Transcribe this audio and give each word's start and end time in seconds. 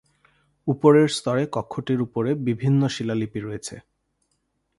উপরের 0.67 1.07
স্তরে 1.09 1.43
কক্ষটির 1.51 1.99
উপরে 2.01 2.29
বিভিন্ন 2.47 2.81
শিলালিপি 2.87 3.39
রয়েছে। 3.39 3.75